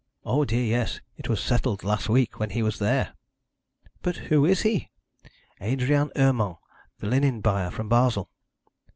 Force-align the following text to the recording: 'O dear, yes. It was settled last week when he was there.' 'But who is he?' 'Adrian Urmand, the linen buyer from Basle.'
'O 0.25 0.45
dear, 0.45 0.63
yes. 0.63 0.99
It 1.15 1.29
was 1.29 1.39
settled 1.39 1.83
last 1.83 2.09
week 2.09 2.39
when 2.39 2.49
he 2.49 2.63
was 2.63 2.79
there.' 2.79 3.13
'But 4.01 4.15
who 4.15 4.45
is 4.45 4.61
he?' 4.63 4.89
'Adrian 5.59 6.11
Urmand, 6.15 6.55
the 6.97 7.05
linen 7.05 7.39
buyer 7.39 7.69
from 7.69 7.87
Basle.' 7.87 8.27